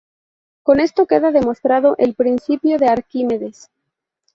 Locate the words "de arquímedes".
2.79-3.69